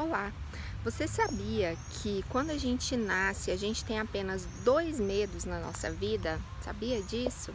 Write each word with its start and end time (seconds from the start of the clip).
Olá! 0.00 0.32
Você 0.84 1.08
sabia 1.08 1.76
que 1.90 2.24
quando 2.28 2.50
a 2.50 2.56
gente 2.56 2.96
nasce, 2.96 3.50
a 3.50 3.56
gente 3.56 3.84
tem 3.84 3.98
apenas 3.98 4.46
dois 4.62 5.00
medos 5.00 5.44
na 5.44 5.58
nossa 5.58 5.90
vida? 5.90 6.40
Sabia 6.60 7.02
disso? 7.02 7.52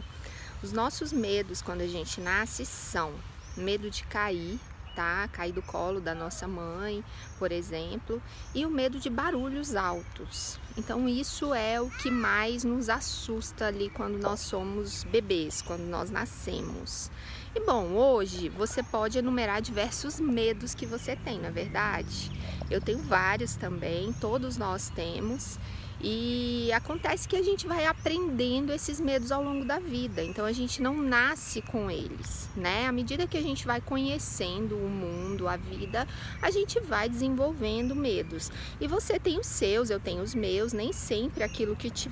Os 0.62 0.70
nossos 0.70 1.10
medos 1.10 1.62
quando 1.62 1.80
a 1.80 1.86
gente 1.86 2.20
nasce 2.20 2.66
são 2.66 3.14
medo 3.56 3.88
de 3.88 4.04
cair, 4.04 4.60
tá? 4.94 5.28
Cair 5.32 5.52
do 5.52 5.62
colo 5.62 6.00
da 6.00 6.14
nossa 6.14 6.46
mãe, 6.46 7.04
por 7.38 7.52
exemplo, 7.52 8.22
e 8.54 8.64
o 8.64 8.70
medo 8.70 8.98
de 8.98 9.10
barulhos 9.10 9.74
altos. 9.74 10.58
Então 10.76 11.08
isso 11.08 11.54
é 11.54 11.80
o 11.80 11.90
que 11.90 12.10
mais 12.10 12.64
nos 12.64 12.88
assusta 12.88 13.66
ali 13.66 13.90
quando 13.90 14.18
nós 14.18 14.40
somos 14.40 15.04
bebês, 15.04 15.62
quando 15.62 15.82
nós 15.82 16.10
nascemos. 16.10 17.10
E 17.54 17.60
bom, 17.60 17.92
hoje 17.92 18.48
você 18.48 18.82
pode 18.82 19.16
enumerar 19.16 19.62
diversos 19.62 20.18
medos 20.18 20.74
que 20.74 20.84
você 20.84 21.14
tem, 21.14 21.38
na 21.38 21.48
é 21.48 21.50
verdade? 21.52 22.32
Eu 22.68 22.80
tenho 22.80 22.98
vários 22.98 23.54
também, 23.54 24.12
todos 24.14 24.56
nós 24.56 24.88
temos. 24.88 25.58
E 26.06 26.70
acontece 26.74 27.26
que 27.26 27.34
a 27.34 27.42
gente 27.42 27.66
vai 27.66 27.86
aprendendo 27.86 28.74
esses 28.74 29.00
medos 29.00 29.32
ao 29.32 29.42
longo 29.42 29.64
da 29.64 29.78
vida, 29.78 30.22
então 30.22 30.44
a 30.44 30.52
gente 30.52 30.82
não 30.82 30.94
nasce 30.94 31.62
com 31.62 31.90
eles, 31.90 32.46
né? 32.54 32.86
À 32.86 32.92
medida 32.92 33.26
que 33.26 33.38
a 33.38 33.42
gente 33.42 33.66
vai 33.66 33.80
conhecendo 33.80 34.76
o 34.76 34.86
mundo, 34.86 35.48
a 35.48 35.56
vida, 35.56 36.06
a 36.42 36.50
gente 36.50 36.78
vai 36.78 37.08
desenvolvendo 37.08 37.96
medos. 37.96 38.52
E 38.78 38.86
você 38.86 39.18
tem 39.18 39.38
os 39.40 39.46
seus, 39.46 39.88
eu 39.88 39.98
tenho 39.98 40.22
os 40.22 40.34
meus, 40.34 40.74
nem 40.74 40.92
sempre 40.92 41.42
aquilo 41.42 41.74
que 41.74 41.88
te 41.88 42.10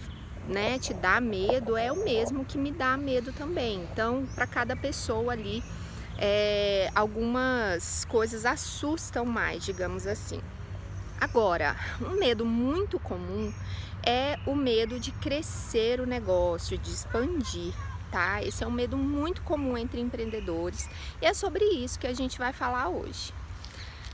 né, 0.48 0.78
te 0.78 0.94
dá 0.94 1.20
medo 1.20 1.76
é 1.76 1.92
o 1.92 2.02
mesmo 2.02 2.46
que 2.46 2.56
me 2.56 2.72
dá 2.72 2.96
medo 2.96 3.30
também. 3.34 3.86
Então, 3.92 4.26
para 4.34 4.46
cada 4.46 4.74
pessoa 4.74 5.34
ali, 5.34 5.62
é, 6.18 6.90
algumas 6.94 8.06
coisas 8.06 8.46
assustam 8.46 9.26
mais, 9.26 9.64
digamos 9.64 10.06
assim. 10.06 10.40
Agora, 11.22 11.76
um 12.00 12.18
medo 12.18 12.44
muito 12.44 12.98
comum 12.98 13.54
é 14.04 14.40
o 14.44 14.56
medo 14.56 14.98
de 14.98 15.12
crescer 15.12 16.00
o 16.00 16.04
negócio, 16.04 16.76
de 16.76 16.90
expandir, 16.90 17.72
tá? 18.10 18.42
Esse 18.42 18.64
é 18.64 18.66
um 18.66 18.72
medo 18.72 18.96
muito 18.96 19.40
comum 19.42 19.78
entre 19.78 20.00
empreendedores 20.00 20.90
e 21.20 21.26
é 21.26 21.32
sobre 21.32 21.64
isso 21.64 21.96
que 21.96 22.08
a 22.08 22.12
gente 22.12 22.38
vai 22.38 22.52
falar 22.52 22.88
hoje. 22.88 23.32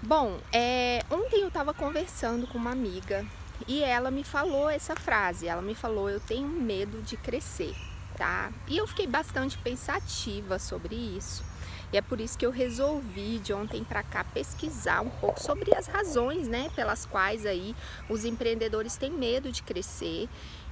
Bom, 0.03 0.39
é, 0.53 1.03
ontem 1.11 1.41
eu 1.41 1.48
estava 1.48 1.73
conversando 1.73 2.47
com 2.47 2.59
uma 2.59 2.73
amiga 2.73 3.25
e 3.67 3.83
ela 3.83 4.11
me 4.11 4.22
falou 4.22 4.69
essa 4.69 4.95
frase, 4.95 5.48
ela 5.48 5.62
me 5.62 5.75
falou, 5.75 6.11
eu 6.11 6.20
tenho 6.20 6.47
medo 6.47 7.00
de 7.00 7.17
crescer, 7.17 7.75
tá? 8.19 8.53
E 8.67 8.77
eu 8.77 8.87
fiquei 8.87 9.06
bastante 9.06 9.56
pensativa 9.56 10.59
sobre 10.59 10.95
isso. 10.95 11.43
E 11.92 11.97
é 11.97 12.03
por 12.03 12.20
isso 12.20 12.39
que 12.39 12.44
eu 12.44 12.50
resolvi 12.50 13.39
de 13.39 13.53
ontem 13.53 13.83
para 13.83 14.03
cá 14.03 14.22
pesquisar 14.22 15.00
um 15.00 15.08
pouco 15.08 15.41
sobre 15.41 15.75
as 15.75 15.86
razões, 15.86 16.47
né, 16.47 16.70
pelas 16.75 17.06
quais 17.06 17.47
aí 17.47 17.75
os 18.08 18.25
empreendedores 18.25 18.97
têm 18.97 19.11
medo 19.11 19.50
de 19.50 19.62
crescer. 19.62 20.28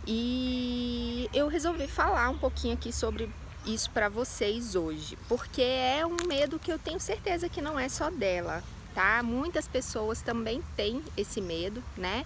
E 0.06 1.28
eu 1.32 1.48
resolvi 1.48 1.86
falar 1.86 2.28
um 2.28 2.38
pouquinho 2.38 2.74
aqui 2.74 2.92
sobre 2.92 3.30
isso 3.64 3.90
para 3.90 4.08
vocês 4.08 4.76
hoje, 4.76 5.18
porque 5.28 5.62
é 5.62 6.06
um 6.06 6.28
medo 6.28 6.58
que 6.58 6.72
eu 6.72 6.78
tenho 6.78 7.00
certeza 7.00 7.48
que 7.48 7.60
não 7.60 7.78
é 7.78 7.88
só 7.88 8.10
dela, 8.10 8.62
tá? 8.94 9.22
Muitas 9.22 9.66
pessoas 9.66 10.22
também 10.22 10.62
têm 10.76 11.02
esse 11.16 11.40
medo, 11.40 11.82
né? 11.96 12.24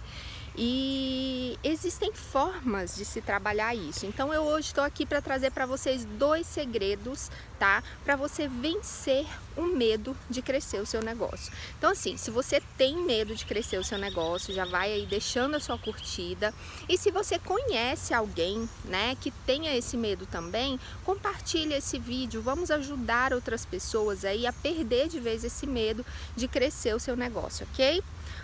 E 0.55 1.57
existem 1.63 2.11
formas 2.13 2.95
de 2.95 3.05
se 3.05 3.21
trabalhar 3.21 3.73
isso. 3.73 4.05
Então 4.05 4.33
eu 4.33 4.43
hoje 4.43 4.67
estou 4.67 4.83
aqui 4.83 5.05
para 5.05 5.21
trazer 5.21 5.51
para 5.51 5.65
vocês 5.65 6.03
dois 6.03 6.45
segredos, 6.45 7.31
tá? 7.57 7.81
Para 8.03 8.17
você 8.17 8.47
vencer 8.47 9.25
o 9.55 9.63
medo 9.63 10.15
de 10.29 10.41
crescer 10.41 10.81
o 10.81 10.85
seu 10.85 11.01
negócio. 11.01 11.53
Então 11.77 11.91
assim, 11.91 12.17
se 12.17 12.29
você 12.29 12.61
tem 12.77 12.97
medo 12.97 13.33
de 13.33 13.45
crescer 13.45 13.77
o 13.77 13.83
seu 13.83 13.97
negócio, 13.97 14.53
já 14.53 14.65
vai 14.65 14.91
aí 14.91 15.05
deixando 15.05 15.55
a 15.55 15.59
sua 15.59 15.77
curtida. 15.77 16.53
E 16.89 16.97
se 16.97 17.11
você 17.11 17.39
conhece 17.39 18.13
alguém, 18.13 18.67
né, 18.83 19.15
que 19.21 19.31
tenha 19.31 19.75
esse 19.75 19.95
medo 19.95 20.25
também, 20.25 20.79
compartilhe 21.05 21.73
esse 21.73 21.97
vídeo. 21.97 22.41
Vamos 22.41 22.69
ajudar 22.71 23.33
outras 23.33 23.65
pessoas 23.65 24.25
aí 24.25 24.45
a 24.45 24.51
perder 24.51 25.07
de 25.07 25.19
vez 25.19 25.45
esse 25.45 25.65
medo 25.65 26.05
de 26.35 26.47
crescer 26.47 26.93
o 26.93 26.99
seu 26.99 27.15
negócio, 27.15 27.65
ok? 27.71 28.03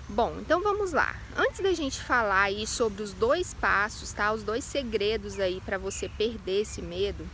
Bom, 0.10 0.38
então 0.40 0.62
vamos 0.62 0.94
lá. 0.94 1.14
Antes 1.36 1.60
da 1.60 1.74
gente 1.74 2.02
falar 2.02 2.44
aí 2.44 2.66
sobre 2.66 3.04
os 3.04 3.12
dois 3.12 3.54
passos, 3.54 4.14
tá? 4.14 4.32
Os 4.32 4.42
dois 4.42 4.64
segredos 4.64 5.38
aí 5.38 5.62
para 5.66 5.78
você 5.78 6.08
perder 6.08 6.62
esse 6.62 6.82
medo, 6.82 7.28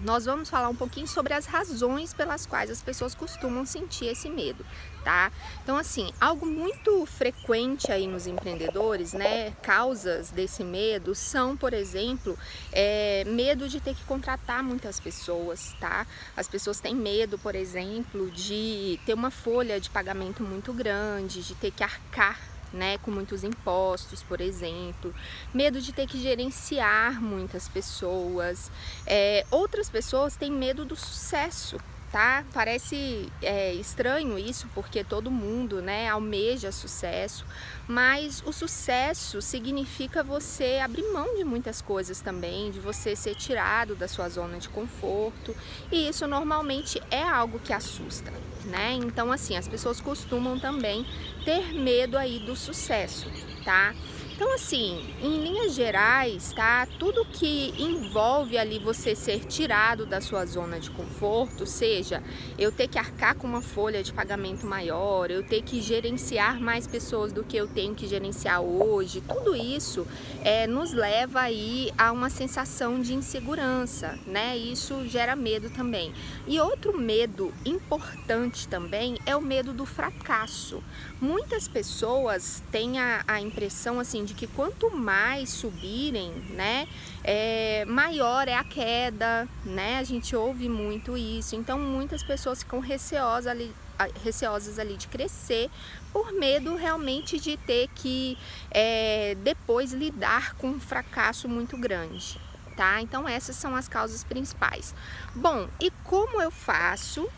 nós 0.00 0.24
vamos 0.24 0.50
falar 0.50 0.68
um 0.68 0.74
pouquinho 0.74 1.06
sobre 1.06 1.34
as 1.34 1.46
razões 1.46 2.12
pelas 2.12 2.46
quais 2.46 2.70
as 2.70 2.82
pessoas 2.82 3.14
costumam 3.14 3.64
sentir 3.64 4.06
esse 4.06 4.28
medo, 4.28 4.64
tá? 5.04 5.30
Então, 5.62 5.76
assim, 5.76 6.12
algo 6.20 6.46
muito 6.46 7.06
frequente 7.06 7.92
aí 7.92 8.06
nos 8.06 8.26
empreendedores, 8.26 9.12
né? 9.12 9.52
Causas 9.62 10.30
desse 10.30 10.64
medo 10.64 11.14
são, 11.14 11.56
por 11.56 11.72
exemplo, 11.72 12.36
é, 12.72 13.24
medo 13.26 13.68
de 13.68 13.80
ter 13.80 13.94
que 13.94 14.04
contratar 14.04 14.62
muitas 14.62 14.98
pessoas, 14.98 15.74
tá? 15.78 16.06
As 16.36 16.48
pessoas 16.48 16.80
têm 16.80 16.94
medo, 16.94 17.38
por 17.38 17.54
exemplo, 17.54 18.30
de 18.30 18.98
ter 19.06 19.14
uma 19.14 19.30
folha 19.30 19.80
de 19.80 19.90
pagamento 19.90 20.42
muito 20.42 20.72
grande, 20.72 21.42
de 21.42 21.54
ter 21.54 21.70
que 21.70 21.82
arcar 21.82 22.53
né, 22.74 22.98
com 22.98 23.10
muitos 23.10 23.44
impostos, 23.44 24.22
por 24.22 24.40
exemplo, 24.40 25.14
medo 25.52 25.80
de 25.80 25.92
ter 25.92 26.06
que 26.06 26.20
gerenciar 26.20 27.22
muitas 27.22 27.68
pessoas. 27.68 28.70
É, 29.06 29.46
outras 29.50 29.88
pessoas 29.88 30.36
têm 30.36 30.50
medo 30.50 30.84
do 30.84 30.96
sucesso, 30.96 31.78
tá? 32.14 32.44
Parece 32.52 33.32
é, 33.42 33.72
estranho 33.74 34.38
isso, 34.38 34.68
porque 34.74 35.02
todo 35.02 35.30
mundo, 35.30 35.82
né, 35.82 36.08
almeja 36.08 36.70
sucesso, 36.70 37.44
mas 37.88 38.42
o 38.46 38.52
sucesso 38.52 39.42
significa 39.42 40.22
você 40.22 40.80
abrir 40.82 41.02
mão 41.12 41.34
de 41.36 41.42
muitas 41.42 41.82
coisas 41.82 42.20
também, 42.20 42.70
de 42.70 42.78
você 42.78 43.16
ser 43.16 43.34
tirado 43.34 43.96
da 43.96 44.06
sua 44.06 44.28
zona 44.28 44.58
de 44.58 44.68
conforto, 44.68 45.56
e 45.90 46.08
isso 46.08 46.26
normalmente 46.26 47.02
é 47.10 47.22
algo 47.22 47.58
que 47.58 47.72
assusta, 47.72 48.32
né? 48.64 48.94
Então, 48.94 49.30
assim, 49.30 49.56
as 49.56 49.68
pessoas 49.68 50.00
costumam 50.00 50.58
também 50.58 51.06
ter 51.44 51.72
medo 51.74 52.16
aí 52.16 52.38
do 52.40 52.56
sucesso, 52.56 53.30
tá? 53.64 53.94
Então, 54.34 54.52
assim, 54.52 55.00
em 55.22 55.44
linhas 55.44 55.74
gerais, 55.74 56.52
tá? 56.52 56.88
Tudo 56.98 57.24
que 57.24 57.72
envolve 57.78 58.58
ali 58.58 58.80
você 58.80 59.14
ser 59.14 59.44
tirado 59.44 60.04
da 60.04 60.20
sua 60.20 60.44
zona 60.44 60.80
de 60.80 60.90
conforto, 60.90 61.64
seja 61.64 62.20
eu 62.58 62.72
ter 62.72 62.88
que 62.88 62.98
arcar 62.98 63.36
com 63.36 63.46
uma 63.46 63.62
folha 63.62 64.02
de 64.02 64.12
pagamento 64.12 64.66
maior, 64.66 65.30
eu 65.30 65.46
ter 65.46 65.62
que 65.62 65.80
gerenciar 65.80 66.60
mais 66.60 66.84
pessoas 66.84 67.32
do 67.32 67.44
que 67.44 67.56
eu 67.56 67.68
tenho 67.68 67.94
que 67.94 68.08
gerenciar 68.08 68.60
hoje, 68.60 69.20
tudo 69.20 69.54
isso 69.54 70.04
é, 70.42 70.66
nos 70.66 70.92
leva 70.92 71.40
aí 71.40 71.92
a 71.96 72.10
uma 72.10 72.28
sensação 72.28 73.00
de 73.00 73.14
insegurança, 73.14 74.18
né? 74.26 74.56
Isso 74.56 75.06
gera 75.06 75.36
medo 75.36 75.70
também. 75.70 76.12
E 76.44 76.58
outro 76.58 76.98
medo 76.98 77.54
importante 77.64 78.66
também 78.66 79.16
é 79.24 79.36
o 79.36 79.40
medo 79.40 79.72
do 79.72 79.86
fracasso. 79.86 80.82
Muitas 81.20 81.68
pessoas 81.68 82.64
têm 82.72 82.98
a, 82.98 83.22
a 83.28 83.40
impressão 83.40 84.00
assim 84.00 84.23
de 84.24 84.34
que 84.34 84.46
quanto 84.46 84.90
mais 84.90 85.50
subirem, 85.50 86.30
né, 86.50 86.88
é, 87.22 87.84
maior 87.84 88.48
é 88.48 88.54
a 88.54 88.64
queda, 88.64 89.48
né? 89.64 89.98
A 89.98 90.04
gente 90.04 90.34
ouve 90.34 90.68
muito 90.68 91.16
isso. 91.16 91.54
Então 91.56 91.78
muitas 91.78 92.22
pessoas 92.22 92.62
ficam 92.62 92.80
receosas 92.80 93.46
ali, 93.46 93.74
receosas 94.22 94.78
ali 94.78 94.96
de 94.96 95.08
crescer 95.08 95.70
por 96.12 96.32
medo 96.32 96.76
realmente 96.76 97.38
de 97.38 97.56
ter 97.56 97.88
que 97.94 98.38
é, 98.70 99.34
depois 99.36 99.92
lidar 99.92 100.54
com 100.54 100.68
um 100.68 100.80
fracasso 100.80 101.48
muito 101.48 101.76
grande. 101.76 102.40
Tá? 102.76 103.00
Então 103.00 103.28
essas 103.28 103.54
são 103.54 103.76
as 103.76 103.86
causas 103.86 104.24
principais. 104.24 104.94
Bom, 105.34 105.68
e 105.80 105.90
como 106.02 106.42
eu 106.42 106.50
faço 106.50 107.28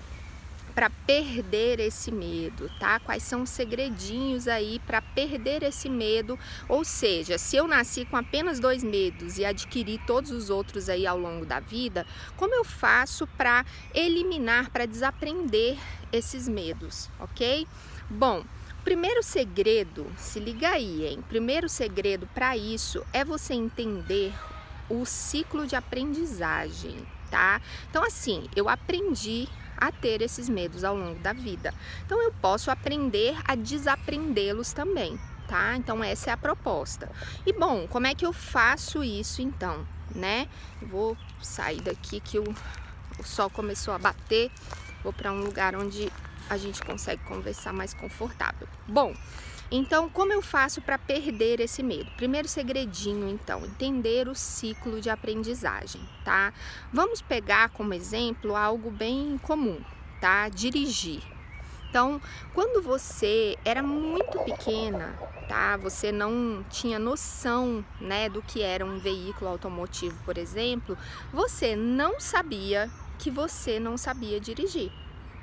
para 0.77 0.91
perder 0.91 1.81
esse 1.81 2.13
medo, 2.13 2.71
tá? 2.79 3.01
Quais 3.01 3.23
são 3.23 3.45
os 3.45 3.51
segredinhos 3.51 4.47
aí 4.47 4.79
para 4.81 5.01
perder 5.01 5.63
esse 5.63 5.89
medo? 5.89 6.39
Ou 6.69 6.85
seja, 6.85 7.39
se 7.39 7.57
eu 7.57 7.67
nasci 7.67 8.05
com 8.05 8.15
apenas 8.19 8.61
dois 8.61 8.85
medos 8.85 9.39
e 9.39 9.45
adquiri 9.47 9.99
todos 10.07 10.31
os 10.31 10.51
outros 10.51 10.91
aí 10.91 11.07
ao 11.07 11.19
longo 11.19 11.47
da 11.47 11.61
vida, 11.61 12.07
como 12.37 12.55
eu 12.55 12.63
faço 12.63 13.27
para 13.27 13.65
eliminar, 13.95 14.69
para 14.71 14.85
desaprender 14.85 15.79
esses 16.13 16.47
medos, 16.47 17.09
ok? 17.19 17.67
Bom, 18.11 18.45
primeiro 18.85 19.23
segredo, 19.23 20.07
se 20.19 20.39
liga 20.39 20.69
aí, 20.69 21.07
hein? 21.07 21.25
Primeiro 21.27 21.71
segredo 21.71 22.29
para 22.35 22.55
isso 22.55 23.03
é 23.15 23.25
você 23.25 23.55
entender 23.55 24.31
o 24.91 25.07
ciclo 25.07 25.67
de 25.67 25.75
aprendizagem, 25.75 26.99
tá? 27.31 27.63
Então 27.89 28.05
assim, 28.05 28.47
eu 28.55 28.69
aprendi 28.69 29.49
a 29.77 29.93
ter 29.93 30.23
esses 30.23 30.49
medos 30.49 30.85
ao 30.85 30.97
longo 30.97 31.19
da 31.21 31.33
vida. 31.33 31.73
Então 32.05 32.21
eu 32.23 32.33
posso 32.33 32.71
aprender 32.71 33.37
a 33.45 33.55
desaprendê-los 33.55 34.73
também, 34.73 35.19
tá? 35.47 35.77
Então 35.77 36.03
essa 36.03 36.31
é 36.31 36.33
a 36.33 36.37
proposta. 36.37 37.11
E 37.45 37.53
bom, 37.53 37.87
como 37.89 38.07
é 38.07 38.15
que 38.15 38.27
eu 38.27 38.33
faço 38.33 39.03
isso 39.03 39.43
então, 39.43 39.87
né? 40.15 40.49
Vou 40.83 41.17
sair 41.43 41.81
daqui 41.81 42.21
que 42.21 42.39
o, 42.39 42.55
o 43.19 43.23
sol 43.25 43.51
começou 43.51 43.95
a 43.95 43.99
bater. 43.99 44.51
Vou 45.03 45.13
para 45.13 45.33
um 45.33 45.41
lugar 45.41 45.77
onde 45.77 46.11
a 46.49 46.57
gente 46.57 46.83
consegue 46.83 47.23
conversar 47.25 47.73
mais 47.73 47.93
confortável. 47.93 48.69
Bom, 48.87 49.15
então 49.71 50.09
como 50.09 50.33
eu 50.33 50.41
faço 50.43 50.81
para 50.81 50.99
perder 50.99 51.61
esse 51.61 51.83
medo? 51.83 52.11
Primeiro 52.17 52.49
segredinho, 52.49 53.29
então, 53.29 53.65
entender 53.65 54.29
o 54.29 54.35
ciclo 54.35 55.01
de 55.01 55.11
aprendizagem, 55.11 56.01
tá? 56.25 56.53
Vamos 56.93 57.21
pegar 57.21 57.71
como 57.71 57.95
exemplo 57.95 58.55
algo 58.55 58.91
bem 58.91 59.39
comum, 59.39 59.81
tá? 60.21 60.49
Dirigir. 60.49 61.23
Então, 61.89 62.21
quando 62.53 62.83
você 62.83 63.57
era 63.65 63.83
muito 63.83 64.39
pequena, 64.41 65.15
tá? 65.49 65.77
Você 65.79 66.13
não 66.13 66.65
tinha 66.69 66.99
noção, 66.99 67.85
né, 68.01 68.29
do 68.29 68.43
que 68.43 68.63
era 68.63 68.85
um 68.85 68.99
veículo 68.99 69.51
automotivo, 69.51 70.17
por 70.25 70.37
exemplo, 70.37 70.97
você 71.33 71.75
não 71.75 72.21
sabia 72.21 72.91
que 73.19 73.31
você 73.31 73.81
não 73.81 73.97
sabia 73.97 74.39
dirigir 74.39 74.93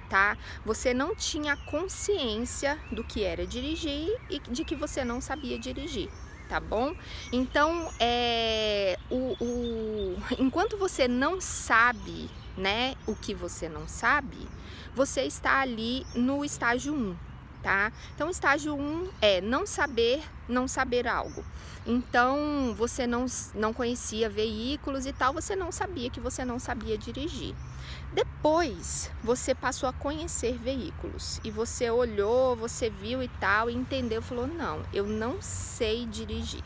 tá? 0.09 0.37
Você 0.65 0.93
não 0.93 1.15
tinha 1.15 1.55
consciência 1.55 2.79
do 2.91 3.03
que 3.03 3.23
era 3.23 3.45
dirigir 3.45 4.09
e 4.29 4.39
de 4.39 4.63
que 4.63 4.75
você 4.75 5.03
não 5.03 5.19
sabia 5.21 5.57
dirigir, 5.57 6.09
tá 6.47 6.59
bom? 6.59 6.95
Então, 7.31 7.91
é, 7.99 8.97
o, 9.09 9.35
o, 9.41 10.17
enquanto 10.39 10.77
você 10.77 11.07
não 11.07 11.39
sabe, 11.41 12.29
né, 12.57 12.95
o 13.07 13.15
que 13.15 13.33
você 13.33 13.67
não 13.67 13.87
sabe, 13.87 14.47
você 14.95 15.23
está 15.23 15.59
ali 15.59 16.05
no 16.13 16.45
estágio 16.45 16.93
1, 16.93 17.15
tá? 17.63 17.91
Então, 18.13 18.29
estágio 18.29 18.75
1 18.75 19.09
é 19.21 19.41
não 19.41 19.65
saber, 19.65 20.21
não 20.47 20.67
saber 20.67 21.07
algo. 21.07 21.43
Então, 21.85 22.75
você 22.77 23.07
não, 23.07 23.25
não 23.55 23.73
conhecia 23.73 24.29
veículos 24.29 25.05
e 25.05 25.13
tal, 25.13 25.33
você 25.33 25.55
não 25.55 25.71
sabia 25.71 26.09
que 26.09 26.19
você 26.19 26.45
não 26.45 26.59
sabia 26.59 26.97
dirigir. 26.97 27.55
Depois 28.13 29.09
você 29.23 29.55
passou 29.55 29.89
a 29.89 29.93
conhecer 29.93 30.57
veículos 30.57 31.41
e 31.43 31.49
você 31.49 31.89
olhou, 31.89 32.55
você 32.55 32.89
viu 32.89 33.23
e 33.23 33.27
tal, 33.27 33.69
e 33.69 33.73
entendeu, 33.73 34.21
falou: 34.21 34.47
não, 34.47 34.83
eu 34.93 35.05
não 35.05 35.41
sei 35.41 36.05
dirigir. 36.05 36.63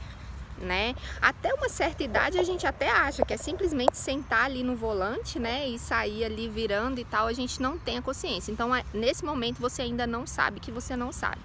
Né? 0.59 0.95
Até 1.21 1.53
uma 1.53 1.69
certa 1.69 2.03
idade 2.03 2.39
a 2.39 2.43
gente 2.43 2.65
até 2.65 2.89
acha 2.89 3.23
que 3.23 3.33
é 3.33 3.37
simplesmente 3.37 3.95
sentar 3.95 4.45
ali 4.45 4.63
no 4.63 4.75
volante, 4.75 5.37
né, 5.37 5.67
e 5.67 5.77
sair 5.77 6.25
ali 6.25 6.49
virando 6.49 6.99
e 6.99 7.05
tal, 7.05 7.27
a 7.27 7.33
gente 7.33 7.61
não 7.61 7.77
tem 7.77 7.99
a 7.99 8.01
consciência. 8.01 8.51
Então, 8.51 8.75
é, 8.75 8.83
nesse 8.91 9.23
momento 9.23 9.59
você 9.59 9.83
ainda 9.83 10.07
não 10.07 10.25
sabe 10.25 10.59
que 10.59 10.71
você 10.71 10.95
não 10.95 11.11
sabe. 11.11 11.41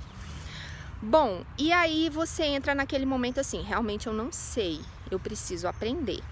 Bom, 1.02 1.44
e 1.58 1.72
aí 1.72 2.08
você 2.08 2.44
entra 2.44 2.74
naquele 2.74 3.04
momento 3.04 3.40
assim, 3.40 3.60
realmente 3.60 4.06
eu 4.06 4.12
não 4.12 4.30
sei, 4.30 4.80
eu 5.10 5.18
preciso 5.18 5.68
aprender. 5.68 6.22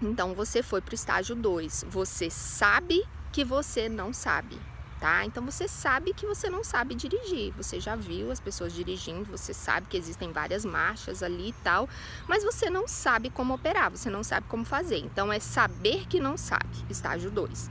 Então 0.00 0.32
você 0.32 0.62
foi 0.62 0.80
para 0.80 0.92
o 0.92 0.94
estágio 0.94 1.34
2. 1.34 1.86
Você 1.88 2.30
sabe 2.30 3.04
que 3.32 3.44
você 3.44 3.88
não 3.88 4.12
sabe, 4.12 4.58
tá? 5.00 5.24
Então 5.24 5.44
você 5.44 5.68
sabe 5.68 6.12
que 6.12 6.26
você 6.26 6.48
não 6.48 6.64
sabe 6.64 6.94
dirigir. 6.94 7.52
Você 7.56 7.80
já 7.80 7.96
viu 7.96 8.30
as 8.30 8.40
pessoas 8.40 8.72
dirigindo, 8.72 9.30
você 9.30 9.52
sabe 9.52 9.86
que 9.88 9.96
existem 9.96 10.32
várias 10.32 10.64
marchas 10.64 11.22
ali 11.22 11.50
e 11.50 11.54
tal, 11.64 11.88
mas 12.26 12.44
você 12.44 12.70
não 12.70 12.88
sabe 12.88 13.30
como 13.30 13.54
operar, 13.54 13.90
você 13.90 14.10
não 14.10 14.22
sabe 14.22 14.46
como 14.48 14.64
fazer. 14.64 14.98
Então 14.98 15.32
é 15.32 15.38
saber 15.38 16.06
que 16.06 16.20
não 16.20 16.36
sabe, 16.36 16.68
estágio 16.88 17.30
2. 17.30 17.70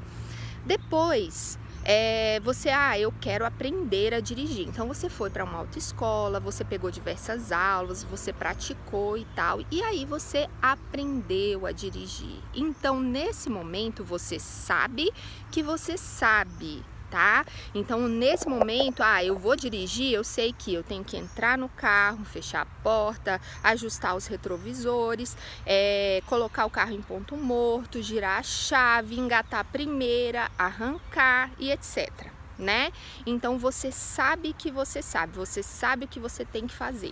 Depois, 0.66 1.60
é, 1.88 2.40
você, 2.40 2.70
ah, 2.70 2.98
eu 2.98 3.14
quero 3.22 3.46
aprender 3.46 4.12
a 4.12 4.20
dirigir. 4.20 4.68
Então 4.68 4.88
você 4.88 5.08
foi 5.08 5.30
para 5.30 5.44
uma 5.44 5.60
autoescola, 5.60 6.40
você 6.40 6.66
pegou 6.66 6.90
diversas 6.90 7.52
aulas, 7.52 8.04
você 8.04 8.34
praticou 8.34 9.16
e 9.16 9.26
tal, 9.36 9.60
e 9.70 9.84
aí 9.84 10.04
você 10.04 10.50
aprendeu 10.60 11.68
a 11.68 11.72
dirigir. 11.72 12.40
Então 12.56 13.00
nesse 13.00 13.52
momento 13.52 14.04
você 14.04 14.40
sabe 14.40 15.12
que 15.52 15.62
você 15.62 15.96
sabe 15.96 16.84
tá? 17.10 17.46
Então, 17.74 18.08
nesse 18.08 18.48
momento, 18.48 19.02
ah, 19.02 19.24
eu 19.24 19.38
vou 19.38 19.56
dirigir, 19.56 20.14
eu 20.14 20.24
sei 20.24 20.54
que 20.54 20.74
eu 20.74 20.84
tenho 20.84 21.04
que 21.04 21.18
entrar 21.18 21.58
no 21.58 21.70
carro, 21.70 22.24
fechar 22.26 22.62
a 22.62 22.84
porta, 22.84 23.42
ajustar 23.64 24.16
os 24.16 24.28
retrovisores, 24.28 25.38
é, 25.66 26.22
colocar 26.28 26.66
o 26.66 26.70
carro 26.70 26.94
em 26.94 27.02
ponto 27.02 27.36
morto, 27.36 28.02
girar 28.02 28.40
a 28.40 28.44
chave, 28.44 29.20
engatar 29.20 29.62
a 29.62 29.64
primeira, 29.64 30.50
arrancar 30.58 31.52
e 31.60 31.72
etc. 31.72 32.10
Né? 32.58 32.92
Então 33.26 33.58
você 33.58 33.92
sabe 33.92 34.54
que 34.54 34.72
você 34.72 35.02
sabe, 35.02 35.36
você 35.36 35.62
sabe 35.62 36.06
o 36.06 36.08
que 36.08 36.20
você 36.20 36.46
tem 36.46 36.66
que 36.66 36.74
fazer. 36.74 37.12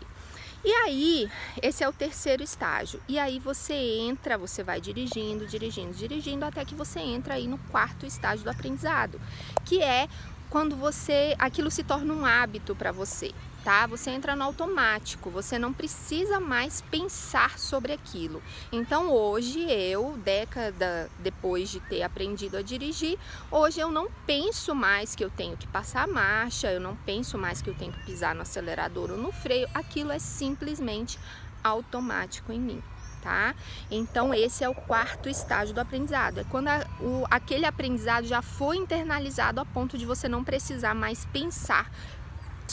E 0.65 0.71
aí, 0.71 1.29
esse 1.61 1.83
é 1.83 1.89
o 1.89 1.91
terceiro 1.91 2.41
estágio. 2.41 3.01
E 3.07 3.19
aí 3.19 3.37
você 3.37 3.73
entra, 3.73 4.37
você 4.37 4.63
vai 4.63 4.79
dirigindo, 4.79 5.45
dirigindo, 5.45 5.93
dirigindo 5.93 6.45
até 6.45 6.63
que 6.63 6.73
você 6.73 7.01
entra 7.01 7.33
aí 7.33 7.47
no 7.47 7.57
quarto 7.69 8.05
estágio 8.05 8.45
do 8.45 8.49
aprendizado, 8.49 9.19
que 9.65 9.81
é 9.81 10.07
quando 10.49 10.75
você 10.77 11.35
aquilo 11.37 11.69
se 11.69 11.83
torna 11.83 12.13
um 12.13 12.25
hábito 12.25 12.75
para 12.75 12.93
você 12.93 13.33
tá? 13.63 13.87
Você 13.87 14.11
entra 14.11 14.35
no 14.35 14.43
automático, 14.43 15.29
você 15.29 15.57
não 15.57 15.71
precisa 15.71 16.39
mais 16.39 16.81
pensar 16.81 17.57
sobre 17.57 17.93
aquilo. 17.93 18.41
Então 18.71 19.11
hoje 19.11 19.59
eu, 19.71 20.17
década 20.23 21.09
depois 21.19 21.69
de 21.69 21.79
ter 21.79 22.03
aprendido 22.03 22.57
a 22.57 22.61
dirigir, 22.61 23.17
hoje 23.49 23.79
eu 23.79 23.91
não 23.91 24.09
penso 24.25 24.75
mais 24.75 25.15
que 25.15 25.23
eu 25.23 25.29
tenho 25.29 25.55
que 25.55 25.67
passar 25.67 26.03
a 26.03 26.07
marcha, 26.07 26.71
eu 26.71 26.79
não 26.79 26.95
penso 26.95 27.37
mais 27.37 27.61
que 27.61 27.69
eu 27.69 27.75
tenho 27.75 27.93
que 27.93 28.03
pisar 28.03 28.35
no 28.35 28.41
acelerador 28.41 29.11
ou 29.11 29.17
no 29.17 29.31
freio, 29.31 29.67
aquilo 29.73 30.11
é 30.11 30.19
simplesmente 30.19 31.17
automático 31.63 32.51
em 32.51 32.59
mim. 32.59 32.83
Tá? 33.21 33.55
Então 33.89 34.33
esse 34.33 34.65
é 34.65 34.69
o 34.69 34.75
quarto 34.75 35.29
estágio 35.29 35.73
do 35.73 35.79
aprendizado. 35.79 36.41
É 36.41 36.43
quando 36.43 36.67
a, 36.67 36.85
o, 36.99 37.25
aquele 37.31 37.65
aprendizado 37.65 38.27
já 38.27 38.41
foi 38.41 38.75
internalizado 38.75 39.61
a 39.61 39.65
ponto 39.65 39.97
de 39.97 40.05
você 40.05 40.27
não 40.27 40.43
precisar 40.43 40.93
mais 40.93 41.23
pensar 41.27 41.89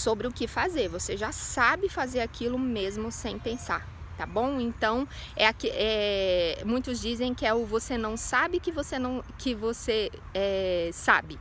sobre 0.00 0.26
o 0.26 0.32
que 0.32 0.46
fazer. 0.46 0.88
Você 0.88 1.16
já 1.16 1.30
sabe 1.30 1.88
fazer 1.88 2.20
aquilo 2.20 2.58
mesmo 2.58 3.12
sem 3.12 3.38
pensar, 3.38 3.86
tá 4.16 4.26
bom? 4.26 4.58
Então, 4.60 5.06
é, 5.36 5.52
é 5.64 6.62
muitos 6.64 7.00
dizem 7.00 7.34
que 7.34 7.46
é 7.46 7.54
o 7.54 7.64
você 7.66 7.96
não 7.98 8.16
sabe 8.16 8.58
que 8.58 8.72
você 8.72 8.98
não 8.98 9.22
que 9.38 9.54
você 9.54 10.10
é, 10.34 10.90
sabe. 10.92 11.38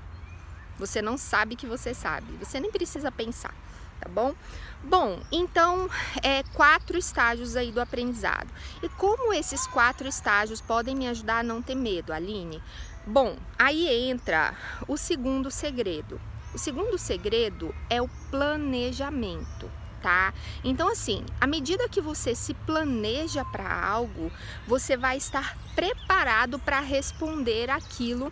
Você 0.77 1.01
não 1.01 1.17
sabe 1.17 1.55
que 1.55 1.67
você 1.67 1.93
sabe. 1.93 2.31
Você 2.37 2.59
nem 2.59 2.71
precisa 2.71 3.11
pensar, 3.11 3.53
tá 3.99 4.07
bom? 4.09 4.33
Bom, 4.81 5.19
então 5.29 5.89
é 6.23 6.41
quatro 6.53 6.97
estágios 6.97 7.57
aí 7.57 7.69
do 7.69 7.81
aprendizado. 7.81 8.47
E 8.81 8.87
como 8.87 9.33
esses 9.33 9.67
quatro 9.67 10.07
estágios 10.07 10.61
podem 10.61 10.95
me 10.95 11.07
ajudar 11.09 11.39
a 11.39 11.43
não 11.43 11.61
ter 11.61 11.75
medo, 11.75 12.13
Aline? 12.13 12.63
Bom, 13.05 13.35
aí 13.57 14.09
entra 14.09 14.55
o 14.87 14.95
segundo 14.95 15.51
segredo, 15.51 16.19
o 16.53 16.57
segundo 16.57 16.97
segredo 16.97 17.73
é 17.89 18.01
o 18.01 18.09
planejamento. 18.29 19.69
Tá? 20.01 20.33
Então, 20.63 20.87
assim, 20.87 21.25
à 21.41 21.45
medida 21.45 21.89
que 21.89 21.99
você 21.99 22.33
se 22.33 22.53
planeja 22.53 23.43
para 23.43 23.85
algo, 23.85 24.31
você 24.65 24.95
vai 24.95 25.17
estar 25.17 25.57
preparado 25.75 26.57
para 26.57 26.79
responder 26.79 27.69
aquilo 27.69 28.31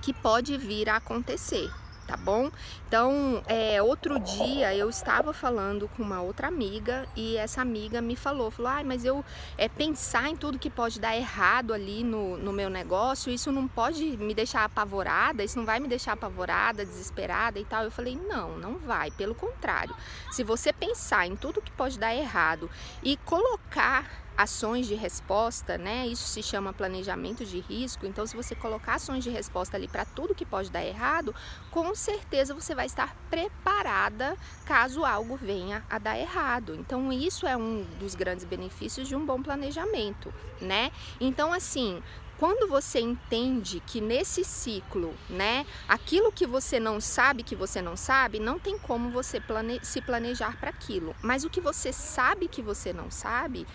que 0.00 0.12
pode 0.12 0.56
vir 0.56 0.88
a 0.88 0.96
acontecer 0.96 1.68
tá 2.06 2.16
bom? 2.16 2.50
Então, 2.86 3.42
é, 3.46 3.82
outro 3.82 4.18
dia 4.18 4.74
eu 4.74 4.88
estava 4.88 5.32
falando 5.32 5.88
com 5.96 6.02
uma 6.02 6.20
outra 6.20 6.48
amiga 6.48 7.06
e 7.16 7.36
essa 7.36 7.60
amiga 7.60 8.00
me 8.00 8.14
falou, 8.14 8.50
falou, 8.50 8.70
ah, 8.70 8.82
mas 8.84 9.04
eu 9.04 9.24
é, 9.58 9.68
pensar 9.68 10.28
em 10.28 10.36
tudo 10.36 10.58
que 10.58 10.70
pode 10.70 11.00
dar 11.00 11.16
errado 11.16 11.72
ali 11.72 12.04
no, 12.04 12.36
no 12.36 12.52
meu 12.52 12.70
negócio, 12.70 13.32
isso 13.32 13.50
não 13.50 13.66
pode 13.66 14.16
me 14.16 14.34
deixar 14.34 14.64
apavorada, 14.64 15.42
isso 15.42 15.58
não 15.58 15.66
vai 15.66 15.80
me 15.80 15.88
deixar 15.88 16.12
apavorada, 16.12 16.84
desesperada 16.84 17.58
e 17.58 17.64
tal. 17.64 17.84
Eu 17.84 17.90
falei, 17.90 18.16
não, 18.16 18.56
não 18.58 18.78
vai, 18.78 19.10
pelo 19.10 19.34
contrário. 19.34 19.94
Se 20.30 20.44
você 20.44 20.72
pensar 20.72 21.26
em 21.26 21.36
tudo 21.36 21.62
que 21.62 21.72
pode 21.72 21.98
dar 21.98 22.14
errado 22.14 22.70
e 23.02 23.16
colocar 23.18 24.23
ações 24.36 24.86
de 24.86 24.94
resposta, 24.94 25.78
né? 25.78 26.06
Isso 26.06 26.28
se 26.28 26.42
chama 26.42 26.72
planejamento 26.72 27.44
de 27.44 27.60
risco. 27.60 28.06
Então, 28.06 28.26
se 28.26 28.36
você 28.36 28.54
colocar 28.54 28.94
ações 28.94 29.22
de 29.22 29.30
resposta 29.30 29.76
ali 29.76 29.88
para 29.88 30.04
tudo 30.04 30.34
que 30.34 30.44
pode 30.44 30.70
dar 30.70 30.84
errado, 30.84 31.34
com 31.70 31.94
certeza 31.94 32.54
você 32.54 32.74
vai 32.74 32.86
estar 32.86 33.16
preparada 33.30 34.36
caso 34.64 35.04
algo 35.04 35.36
venha 35.36 35.84
a 35.88 35.98
dar 35.98 36.18
errado. 36.18 36.74
Então, 36.74 37.12
isso 37.12 37.46
é 37.46 37.56
um 37.56 37.84
dos 37.98 38.14
grandes 38.14 38.44
benefícios 38.44 39.06
de 39.06 39.14
um 39.14 39.24
bom 39.24 39.42
planejamento, 39.42 40.32
né? 40.60 40.90
Então, 41.20 41.52
assim, 41.52 42.02
quando 42.38 42.68
você 42.68 43.00
entende 43.00 43.80
que 43.86 44.00
nesse 44.00 44.44
ciclo, 44.44 45.14
né, 45.28 45.64
aquilo 45.88 46.32
que 46.32 46.46
você 46.46 46.80
não 46.80 47.00
sabe 47.00 47.42
que 47.42 47.54
você 47.54 47.80
não 47.80 47.96
sabe, 47.96 48.38
não 48.40 48.58
tem 48.58 48.78
como 48.78 49.10
você 49.10 49.40
plane 49.40 49.80
se 49.82 50.00
planejar 50.00 50.58
para 50.58 50.70
aquilo. 50.70 51.14
Mas 51.22 51.44
o 51.44 51.50
que 51.50 51.60
você 51.60 51.92
sabe 51.92 52.48
que 52.48 52.60
você 52.60 52.92
não 52.92 53.10
sabe, 53.10 53.66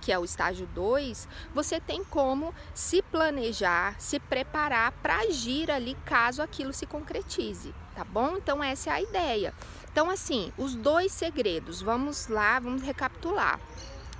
que 0.00 0.12
é 0.12 0.18
o 0.18 0.24
estágio 0.24 0.66
2, 0.74 1.28
você 1.54 1.80
tem 1.80 2.04
como 2.04 2.54
se 2.74 3.02
planejar, 3.02 3.94
se 4.00 4.18
preparar 4.18 4.92
para 4.92 5.18
agir 5.20 5.70
ali 5.70 5.96
caso 6.04 6.42
aquilo 6.42 6.72
se 6.72 6.86
concretize, 6.86 7.74
tá 7.94 8.04
bom? 8.04 8.36
Então 8.36 8.62
essa 8.62 8.90
é 8.90 8.92
a 8.94 9.02
ideia. 9.02 9.54
Então 9.92 10.10
assim, 10.10 10.52
os 10.56 10.74
dois 10.74 11.12
segredos, 11.12 11.80
vamos 11.82 12.28
lá, 12.28 12.58
vamos 12.58 12.82
recapitular. 12.82 13.58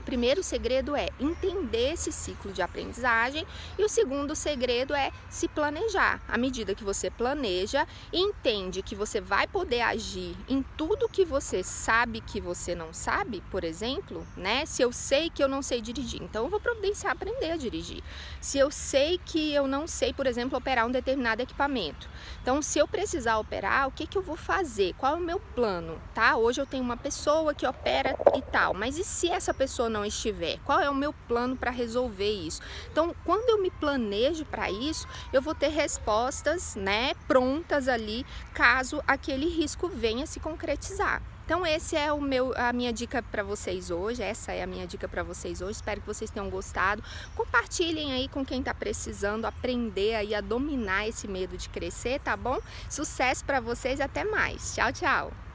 Primeiro 0.07 0.41
segredo 0.41 0.95
é 0.95 1.09
entender 1.19 1.95
esse 1.95 2.13
ciclo 2.13 2.53
de 2.53 2.63
aprendizagem 2.63 3.45
e 3.77 3.85
o 3.85 3.89
segundo 3.89 4.37
segredo 4.37 4.95
é 4.95 5.11
se 5.29 5.49
planejar. 5.49 6.23
À 6.29 6.39
medida 6.39 6.77
que 6.77 6.85
você 6.85 7.11
planeja 7.11 7.87
e 8.13 8.21
entende 8.21 8.83
que 8.83 8.95
você 8.95 9.21
vai 9.21 9.49
poder 9.49 9.81
agir 9.81 10.37
em 10.49 10.65
tudo 10.77 11.09
que 11.09 11.25
você 11.25 11.63
sabe 11.65 12.21
que 12.21 12.41
você 12.41 12.75
não 12.75 12.95
sabe, 12.95 13.43
por 13.51 13.65
exemplo, 13.65 14.25
né? 14.37 14.65
Se 14.65 14.81
eu 14.81 14.93
sei 14.93 15.29
que 15.29 15.43
eu 15.43 15.49
não 15.49 15.61
sei 15.61 15.81
dirigir, 15.81 16.23
então 16.23 16.45
eu 16.45 16.51
vou 16.51 16.61
providenciar 16.61 17.13
aprender 17.13 17.51
a 17.51 17.57
dirigir. 17.57 18.03
Se 18.41 18.59
eu 18.59 18.71
sei 18.71 19.19
que 19.19 19.53
eu 19.53 19.67
não 19.67 19.89
sei, 19.89 20.13
por 20.13 20.27
exemplo, 20.27 20.57
operar 20.57 20.87
um 20.87 20.91
determinado 20.91 21.43
equipamento, 21.43 22.09
então 22.41 22.63
se 22.63 22.79
eu 22.79 22.87
precisar 22.87 23.39
operar, 23.39 23.89
o 23.89 23.91
que 23.91 24.07
que 24.07 24.17
eu 24.17 24.23
vou 24.23 24.37
fazer? 24.37 24.95
Qual 24.97 25.15
é 25.15 25.17
o 25.17 25.21
meu 25.21 25.41
plano, 25.41 26.01
tá? 26.15 26.37
Hoje 26.37 26.61
eu 26.61 26.67
tenho 26.67 26.85
uma 26.85 26.97
pessoa 26.97 27.53
que 27.53 27.67
opera 27.67 28.17
e 28.37 28.43
tal, 28.43 28.73
mas 28.73 28.97
e 28.97 29.03
se 29.03 29.29
essa 29.29 29.53
pessoa 29.53 29.89
não 29.97 30.05
estiver? 30.05 30.59
Qual 30.65 30.79
é 30.79 30.91
o 30.91 30.95
meu 30.95 31.13
plano 31.27 31.57
para 31.57 31.71
resolver 31.71 32.31
isso? 32.31 32.61
Então, 32.93 33.15
quando 33.25 33.49
eu 33.49 33.63
me 33.63 33.71
planejo 33.71 34.45
para 34.45 34.71
isso, 34.71 35.09
eu 35.33 35.41
vou 35.41 35.55
ter 35.55 35.69
respostas, 35.69 36.77
né, 36.77 37.15
prontas 37.27 37.89
ali, 37.89 38.27
caso 38.53 39.03
aquele 39.07 39.49
risco 39.49 39.89
venha 39.89 40.27
se 40.27 40.39
concretizar. 40.39 41.23
Então 41.47 41.65
esse 41.65 41.95
é 41.95 42.13
o 42.13 42.21
meu 42.21 42.53
a 42.57 42.73
minha 42.73 42.93
dica 42.93 43.23
para 43.23 43.45
vocês 43.45 43.89
hoje, 43.89 44.21
essa 44.21 44.53
é 44.53 44.65
a 44.65 44.67
minha 44.67 44.85
dica 44.85 45.07
para 45.07 45.23
vocês 45.23 45.63
hoje. 45.63 45.77
Espero 45.77 46.01
que 46.01 46.07
vocês 46.09 46.29
tenham 46.29 46.51
gostado. 46.51 47.05
Compartilhem 47.37 48.13
aí 48.13 48.29
com 48.29 48.45
quem 48.45 48.59
está 48.59 48.75
precisando 48.75 49.45
aprender 49.45 50.17
aí 50.17 50.35
a 50.35 50.41
dominar 50.41 51.07
esse 51.07 51.29
medo 51.29 51.57
de 51.57 51.69
crescer, 51.69 52.19
tá 52.19 52.37
bom? 52.37 52.59
Sucesso 52.91 53.45
para 53.45 53.61
vocês, 53.61 54.01
até 54.01 54.25
mais. 54.25 54.75
Tchau, 54.75 54.93
tchau. 54.93 55.46